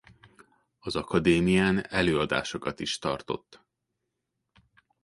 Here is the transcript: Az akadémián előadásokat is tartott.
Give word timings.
Az 0.79 0.95
akadémián 0.95 1.85
előadásokat 1.89 2.79
is 2.79 2.97
tartott. 2.99 3.61